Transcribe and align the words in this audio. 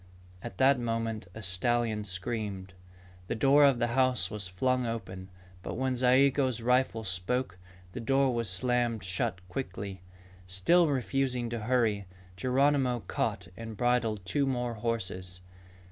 At 0.41 0.57
that 0.57 0.79
moment, 0.79 1.27
a 1.35 1.43
stallion 1.43 2.05
screamed. 2.05 2.73
The 3.27 3.35
door 3.35 3.65
of 3.65 3.77
the 3.77 3.89
house 3.89 4.31
was 4.31 4.47
flung 4.47 4.87
open. 4.87 5.29
But 5.61 5.75
when 5.75 5.95
Zayigo's 5.95 6.59
rifle 6.59 7.03
spoke, 7.03 7.59
the 7.91 7.99
door 7.99 8.33
was 8.33 8.49
slammed 8.49 9.03
shut 9.03 9.47
quickly. 9.47 10.01
Still 10.47 10.87
refusing 10.87 11.51
to 11.51 11.59
hurry, 11.59 12.07
Geronimo 12.35 13.01
caught 13.01 13.49
and 13.55 13.77
bridled 13.77 14.25
two 14.25 14.47
more 14.47 14.73
horses. 14.73 15.41